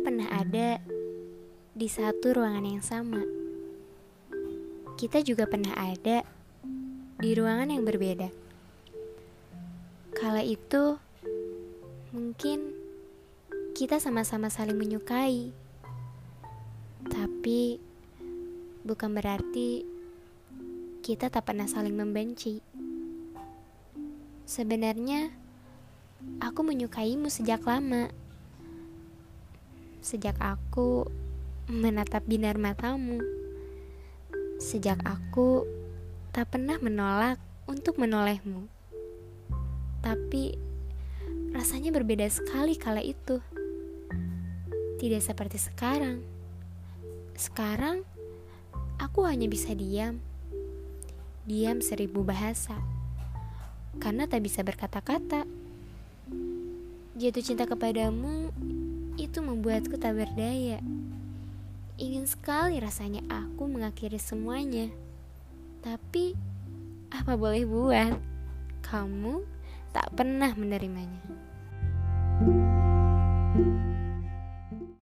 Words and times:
pernah 0.00 0.28
ada 0.32 0.80
di 1.76 1.88
satu 1.88 2.36
ruangan 2.36 2.64
yang 2.64 2.84
sama. 2.84 3.20
Kita 4.96 5.20
juga 5.20 5.44
pernah 5.44 5.76
ada 5.76 6.24
di 7.20 7.30
ruangan 7.36 7.68
yang 7.68 7.84
berbeda. 7.84 8.28
Kala 10.16 10.40
itu, 10.40 10.96
mungkin 12.16 12.72
kita 13.76 14.00
sama-sama 14.00 14.48
saling 14.48 14.80
menyukai, 14.80 15.52
tapi 17.12 17.76
bukan 18.88 19.12
berarti 19.12 19.84
kita 21.04 21.28
tak 21.28 21.44
pernah 21.44 21.68
saling 21.68 21.92
membenci. 21.92 22.64
Sebenarnya, 24.48 25.28
aku 26.40 26.64
menyukaimu 26.64 27.28
sejak 27.28 27.60
lama. 27.68 28.08
Sejak 30.06 30.38
aku 30.38 31.02
menatap 31.66 32.22
binar 32.30 32.54
matamu. 32.62 33.18
Sejak 34.62 35.02
aku 35.02 35.66
tak 36.30 36.54
pernah 36.54 36.78
menolak 36.78 37.42
untuk 37.66 37.98
menolehmu. 37.98 38.70
Tapi 40.06 40.54
rasanya 41.50 41.90
berbeda 41.90 42.22
sekali 42.30 42.78
kala 42.78 43.02
itu. 43.02 43.42
Tidak 45.02 45.18
seperti 45.18 45.58
sekarang. 45.58 46.22
Sekarang 47.34 48.06
aku 49.02 49.26
hanya 49.26 49.50
bisa 49.50 49.74
diam. 49.74 50.22
Diam 51.50 51.82
seribu 51.82 52.22
bahasa. 52.22 52.78
Karena 53.98 54.30
tak 54.30 54.46
bisa 54.46 54.62
berkata-kata. 54.62 55.42
Jatuh 57.18 57.42
cinta 57.42 57.66
kepadamu 57.66 58.54
itu 59.16 59.40
membuatku 59.40 59.96
tak 59.96 60.16
berdaya. 60.20 60.80
Ingin 61.96 62.28
sekali 62.28 62.76
rasanya 62.76 63.24
aku 63.32 63.64
mengakhiri 63.64 64.20
semuanya. 64.20 64.92
Tapi, 65.80 66.36
apa 67.08 67.36
boleh 67.40 67.64
buat? 67.64 68.20
Kamu 68.84 69.40
tak 69.96 70.12
pernah 70.12 70.52
menerimanya. 70.52 71.24
thank 73.56 73.56
you 73.56 73.85